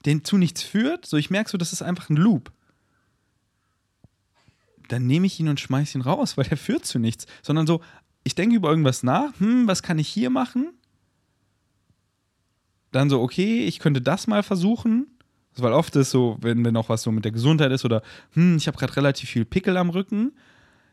[0.07, 2.53] den zu nichts führt, so ich merke so, das ist einfach ein Loop
[4.90, 7.27] dann nehme ich ihn und schmeiße ihn raus, weil der führt zu nichts.
[7.43, 7.81] Sondern so,
[8.24, 10.74] ich denke über irgendwas nach, hm, was kann ich hier machen?
[12.92, 15.06] Dann so, okay, ich könnte das mal versuchen.
[15.56, 18.02] Weil oft ist so, wenn, wenn auch was so mit der Gesundheit ist oder,
[18.33, 20.33] hm, ich habe gerade relativ viel Pickel am Rücken.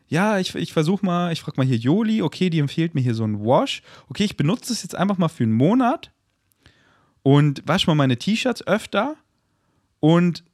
[0.08, 3.14] Ja, ich, ich versuche mal, ich frage mal hier Joli, okay, die empfiehlt mir hier
[3.14, 3.82] so ein Wash.
[4.08, 6.10] Okay, ich benutze es jetzt einfach mal für einen Monat
[7.22, 9.16] und wasche mal meine T-Shirts öfter
[10.00, 10.44] und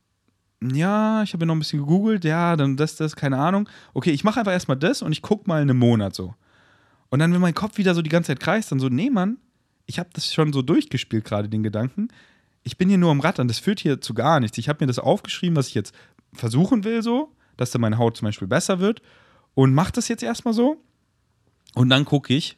[0.72, 3.68] ja, ich habe ja noch ein bisschen gegoogelt, ja, dann das, das, keine Ahnung.
[3.92, 6.34] Okay, ich mache einfach erstmal das und ich gucke mal einen Monat so.
[7.10, 9.38] Und dann, wenn mein Kopf wieder so die ganze Zeit kreist, dann so, nee, Mann,
[9.86, 12.08] ich habe das schon so durchgespielt gerade, den Gedanken.
[12.62, 14.58] Ich bin hier nur am Rattern, das führt hier zu gar nichts.
[14.58, 15.94] Ich habe mir das aufgeschrieben, was ich jetzt
[16.32, 19.02] versuchen will, so, dass dann meine Haut zum Beispiel besser wird.
[19.54, 20.82] Und mach das jetzt erstmal so.
[21.74, 22.56] Und dann gucke ich,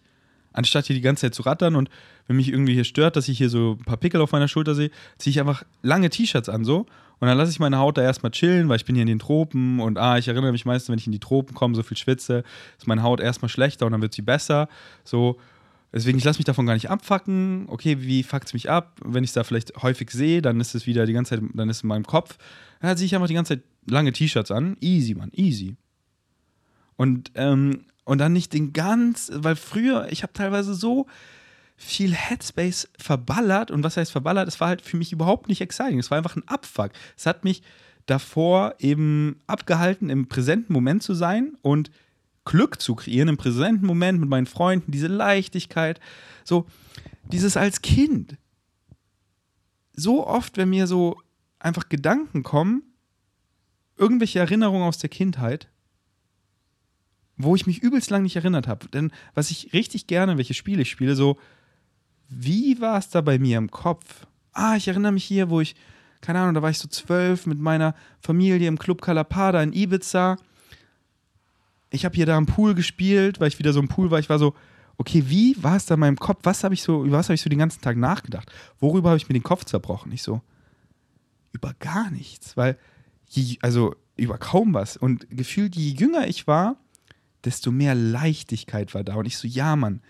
[0.52, 1.90] anstatt hier die ganze Zeit zu rattern und
[2.26, 4.74] wenn mich irgendwie hier stört, dass ich hier so ein paar Pickel auf meiner Schulter
[4.74, 6.86] sehe, ziehe ich einfach lange T-Shirts an so
[7.18, 9.18] und dann lasse ich meine Haut da erstmal chillen, weil ich bin hier in den
[9.18, 11.96] Tropen und ah, ich erinnere mich meistens, wenn ich in die Tropen komme, so viel
[11.96, 12.44] schwitze,
[12.78, 14.68] ist meine Haut erstmal schlechter und dann wird sie besser.
[15.02, 15.38] So,
[15.94, 17.66] deswegen, ich lasse mich davon gar nicht abfacken.
[17.68, 19.00] Okay, wie fuckt es mich ab?
[19.02, 21.70] Wenn ich es da vielleicht häufig sehe, dann ist es wieder die ganze Zeit, dann
[21.70, 22.36] ist es in meinem Kopf.
[22.80, 24.76] Dann ziehe ich einfach die ganze Zeit lange T-Shirts an.
[24.80, 25.76] Easy, Mann, easy.
[26.96, 31.06] Und, ähm, und dann nicht den ganz, weil früher, ich habe teilweise so
[31.76, 33.70] viel Headspace verballert.
[33.70, 34.48] Und was heißt verballert?
[34.48, 35.98] Es war halt für mich überhaupt nicht exciting.
[35.98, 36.90] Es war einfach ein Abfuck.
[37.16, 37.62] Es hat mich
[38.06, 41.90] davor eben abgehalten, im präsenten Moment zu sein und
[42.44, 46.00] Glück zu kreieren, im präsenten Moment mit meinen Freunden, diese Leichtigkeit.
[46.44, 46.66] So,
[47.24, 48.38] dieses als Kind.
[49.92, 51.20] So oft, wenn mir so
[51.58, 52.82] einfach Gedanken kommen,
[53.96, 55.68] irgendwelche Erinnerungen aus der Kindheit,
[57.36, 58.88] wo ich mich übelst lang nicht erinnert habe.
[58.88, 61.38] Denn was ich richtig gerne, welche Spiele ich spiele, so
[62.28, 64.26] wie war es da bei mir im Kopf?
[64.52, 65.74] Ah, ich erinnere mich hier, wo ich,
[66.20, 70.36] keine Ahnung, da war ich so zwölf mit meiner Familie im Club Calapada in Ibiza.
[71.90, 74.18] Ich habe hier da am Pool gespielt, weil ich wieder so im Pool war.
[74.18, 74.54] Ich war so,
[74.98, 76.40] okay, wie war es da in meinem Kopf?
[76.42, 78.50] Was habe ich so, über was habe ich so den ganzen Tag nachgedacht?
[78.80, 80.10] Worüber habe ich mir den Kopf zerbrochen?
[80.12, 80.40] Ich so,
[81.52, 82.78] über gar nichts, weil,
[83.60, 84.96] also über kaum was.
[84.96, 86.76] Und gefühlt, je jünger ich war,
[87.44, 89.14] desto mehr Leichtigkeit war da.
[89.14, 90.00] Und ich so, ja, Mann,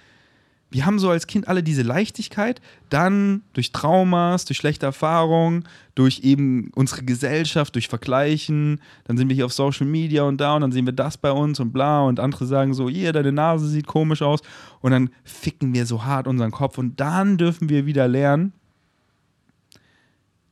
[0.76, 2.60] wir haben so als Kind alle diese Leichtigkeit,
[2.90, 9.34] dann durch Traumas, durch schlechte Erfahrungen, durch eben unsere Gesellschaft, durch Vergleichen, dann sind wir
[9.34, 12.02] hier auf Social Media und da und dann sehen wir das bei uns und bla
[12.02, 14.40] und andere sagen so, ihr, deine Nase sieht komisch aus
[14.82, 18.52] und dann ficken wir so hart unseren Kopf und dann dürfen wir wieder lernen,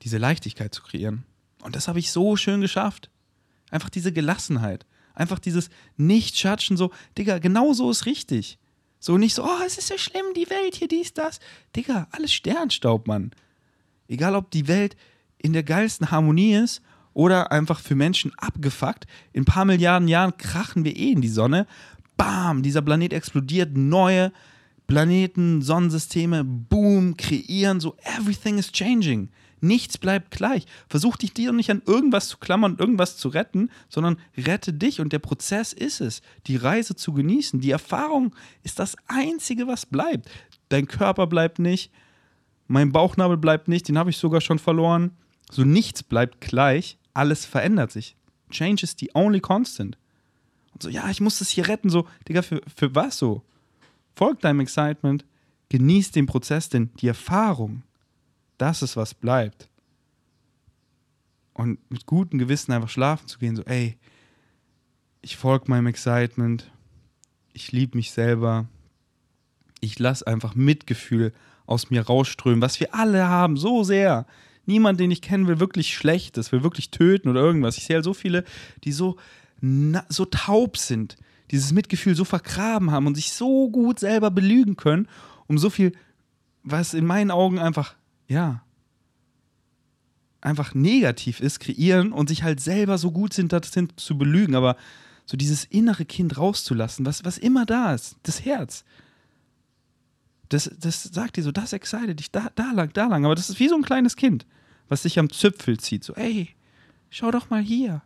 [0.04, 1.24] diese Leichtigkeit zu kreieren.
[1.62, 3.10] Und das habe ich so schön geschafft.
[3.70, 4.87] Einfach diese Gelassenheit.
[5.12, 8.58] Einfach dieses Nicht-Schatschen, so, Digga, genau so ist richtig.
[9.04, 11.38] So nicht so, oh, es ist so schlimm, die Welt hier, dies, das.
[11.76, 13.32] Digga, alles Sternstaub, Mann.
[14.08, 14.96] Egal, ob die Welt
[15.36, 16.80] in der geilsten Harmonie ist
[17.12, 19.06] oder einfach für Menschen abgefuckt.
[19.34, 21.66] In ein paar Milliarden Jahren krachen wir eh in die Sonne.
[22.16, 24.32] Bam, dieser Planet explodiert, neue
[24.86, 29.28] Planeten, Sonnensysteme, boom, kreieren, so everything is changing.
[29.64, 30.66] Nichts bleibt gleich.
[30.88, 35.12] Versuch dich dir nicht an irgendwas zu klammern irgendwas zu retten, sondern rette dich und
[35.12, 37.61] der Prozess ist es, die Reise zu genießen.
[37.61, 40.29] Die Erfahrung ist das Einzige, was bleibt.
[40.68, 41.90] Dein Körper bleibt nicht,
[42.66, 45.12] mein Bauchnabel bleibt nicht, den habe ich sogar schon verloren.
[45.50, 48.16] So nichts bleibt gleich, alles verändert sich.
[48.50, 49.96] Change is the only constant.
[50.74, 53.42] Und so, ja, ich muss das hier retten, so, Digga, für, für was so?
[54.14, 55.24] Folg deinem Excitement,
[55.70, 57.83] genieß den Prozess, denn die Erfahrung,
[58.58, 59.68] das ist, was bleibt.
[61.52, 63.96] Und mit gutem Gewissen einfach schlafen zu gehen, so, ey,
[65.22, 66.70] ich folge meinem Excitement,
[67.52, 68.66] ich liebe mich selber,
[69.80, 71.32] ich lasse einfach Mitgefühl
[71.66, 74.26] aus mir rausströmen, was wir alle haben, so sehr.
[74.66, 77.78] Niemand, den ich kenne, will wirklich Schlechtes, will wirklich töten oder irgendwas.
[77.78, 78.44] Ich sehe halt so viele,
[78.82, 79.16] die so,
[79.60, 81.16] na, so taub sind,
[81.50, 85.08] dieses Mitgefühl so vergraben haben und sich so gut selber belügen können,
[85.46, 85.92] um so viel,
[86.62, 87.94] was in meinen Augen einfach
[88.28, 88.62] ja,
[90.40, 94.54] einfach negativ ist, kreieren und sich halt selber so gut sind, das sind zu belügen,
[94.54, 94.76] aber
[95.26, 98.84] so dieses innere Kind rauszulassen, was, was immer da ist, das Herz.
[100.50, 103.24] Das, das sagt dir so, das excited dich, da, da lang, da lang.
[103.24, 104.46] Aber das ist wie so ein kleines Kind,
[104.88, 106.04] was sich am Zipfel zieht.
[106.04, 106.50] So, ey,
[107.08, 108.02] schau doch mal hier.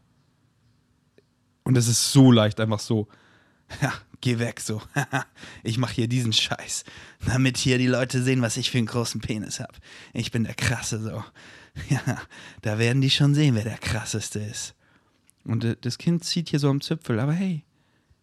[1.65, 3.09] Und das ist so leicht, einfach so,
[3.83, 4.83] ja, geh weg so.
[5.63, 6.85] ich mache hier diesen Scheiß,
[7.27, 9.75] damit hier die Leute sehen, was ich für einen großen Penis habe.
[10.13, 11.25] Ich bin der Krasse so.
[11.91, 12.21] Ja,
[12.63, 14.75] da werden die schon sehen, wer der Krasseste ist.
[15.45, 17.63] Und äh, das Kind zieht hier so am Zipfel, aber hey,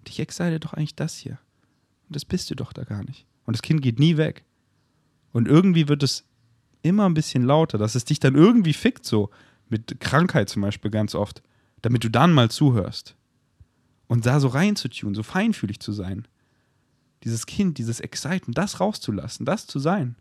[0.05, 1.39] dich excited doch eigentlich das hier.
[2.07, 3.25] Und das bist du doch da gar nicht.
[3.45, 4.43] Und das Kind geht nie weg.
[5.31, 6.25] Und irgendwie wird es
[6.81, 9.29] immer ein bisschen lauter, dass es dich dann irgendwie fickt, so
[9.69, 11.41] mit Krankheit zum Beispiel ganz oft,
[11.81, 13.15] damit du dann mal zuhörst
[14.07, 16.27] und da so reinzutun, so feinfühlig zu sein.
[17.23, 20.15] Dieses Kind, dieses Excitement, das rauszulassen, das zu sein.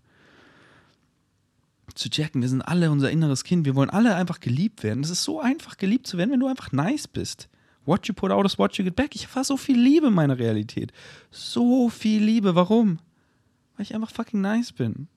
[1.94, 5.04] Zu checken, wir sind alle unser inneres Kind, wir wollen alle einfach geliebt werden.
[5.04, 7.48] Es ist so einfach, geliebt zu werden, wenn du einfach nice bist.
[7.84, 9.14] What you put out is what you get back.
[9.14, 10.92] Ich erfahre so viel Liebe in meiner Realität.
[11.30, 12.54] So viel Liebe.
[12.54, 12.98] Warum?
[13.76, 15.08] Weil ich einfach fucking nice bin.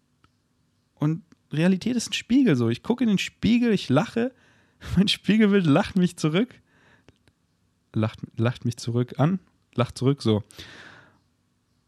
[0.96, 2.70] Und Realität ist ein Spiegel so.
[2.70, 4.34] Ich gucke in den Spiegel, ich lache.
[4.98, 6.60] Mein Spiegelbild lacht mich zurück
[7.98, 9.40] lacht, lacht mich zurück an,
[9.76, 10.44] lacht zurück so.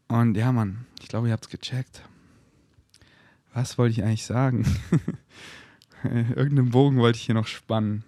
[0.08, 2.02] Und ja, Mann, ich glaube, ihr habt es gecheckt.
[3.52, 4.64] Was wollte ich eigentlich sagen?
[6.04, 8.04] Irgendeinen Bogen wollte ich hier noch spannen.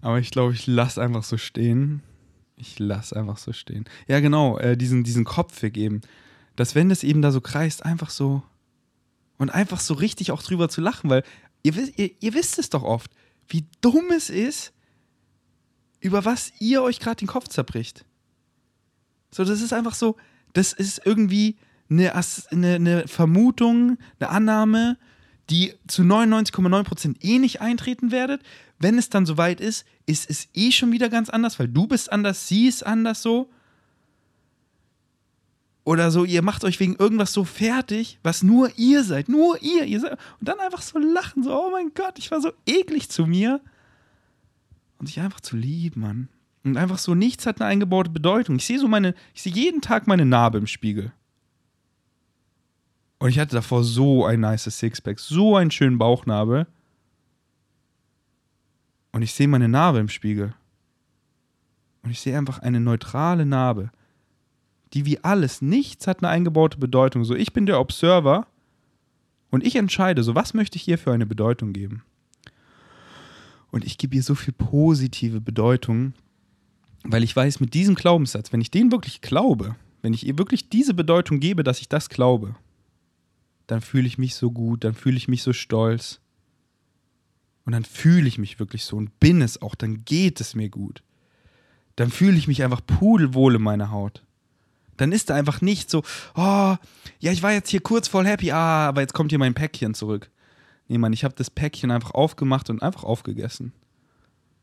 [0.00, 2.02] Aber ich glaube, ich lasse einfach so stehen.
[2.56, 3.84] Ich lasse einfach so stehen.
[4.06, 6.00] Ja, genau, äh, diesen, diesen Kopfweg eben.
[6.56, 8.42] Dass, wenn das eben da so kreist, einfach so.
[9.38, 11.22] Und einfach so richtig auch drüber zu lachen, weil
[11.62, 13.10] ihr, ihr, ihr wisst es doch oft,
[13.48, 14.72] wie dumm es ist,
[16.00, 18.04] über was ihr euch gerade den Kopf zerbricht.
[19.30, 20.16] So, das ist einfach so,
[20.52, 21.56] das ist irgendwie
[21.88, 22.12] eine,
[22.50, 24.96] eine, eine Vermutung, eine Annahme,
[25.50, 28.42] die zu 99,9% eh nicht eintreten werdet.
[28.78, 32.10] Wenn es dann soweit ist, ist es eh schon wieder ganz anders, weil du bist
[32.10, 33.50] anders, sie ist anders so.
[35.82, 39.84] Oder so, ihr macht euch wegen irgendwas so fertig, was nur ihr seid, nur ihr,
[39.84, 40.12] ihr seid.
[40.12, 43.60] Und dann einfach so lachen, so, oh mein Gott, ich war so eklig zu mir
[45.00, 46.28] und sich einfach zu lieben, Mann.
[46.62, 48.56] Und einfach so, nichts hat eine eingebaute Bedeutung.
[48.56, 51.10] Ich sehe so meine, ich sehe jeden Tag meine Narbe im Spiegel.
[53.18, 56.66] Und ich hatte davor so ein nice Sixpack, so einen schönen Bauchnabel.
[59.12, 60.54] Und ich sehe meine Narbe im Spiegel.
[62.02, 63.90] Und ich sehe einfach eine neutrale Narbe,
[64.92, 67.24] die wie alles, nichts hat eine eingebaute Bedeutung.
[67.24, 68.46] So, ich bin der Observer
[69.50, 72.02] und ich entscheide, so, was möchte ich hier für eine Bedeutung geben?
[73.70, 76.12] Und ich gebe ihr so viel positive Bedeutung,
[77.04, 80.68] weil ich weiß, mit diesem Glaubenssatz, wenn ich den wirklich glaube, wenn ich ihr wirklich
[80.68, 82.56] diese Bedeutung gebe, dass ich das glaube,
[83.66, 86.20] dann fühle ich mich so gut, dann fühle ich mich so stolz.
[87.64, 90.68] Und dann fühle ich mich wirklich so und bin es auch, dann geht es mir
[90.68, 91.02] gut.
[91.94, 94.24] Dann fühle ich mich einfach pudelwohl in meiner Haut.
[94.96, 96.02] Dann ist da einfach nicht so,
[96.34, 96.76] oh,
[97.20, 99.94] ja, ich war jetzt hier kurz voll happy, ah, aber jetzt kommt hier mein Päckchen
[99.94, 100.30] zurück.
[100.90, 103.72] Nee, Mann, ich habe das Päckchen einfach aufgemacht und einfach aufgegessen.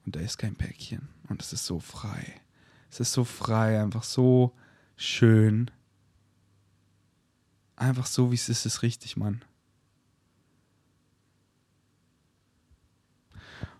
[0.06, 1.08] Und da ist kein Päckchen.
[1.30, 2.42] Und es ist so frei.
[2.92, 4.54] Es ist so frei, einfach so
[4.98, 5.72] schön.
[7.78, 9.42] Einfach so, wie es ist, ist richtig, Mann.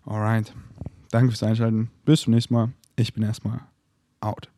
[0.06, 0.54] Alright.
[1.10, 1.90] Danke fürs Einschalten.
[2.06, 2.72] Bis zum nächsten Mal.
[2.96, 3.60] Ich bin erstmal
[4.20, 4.50] out.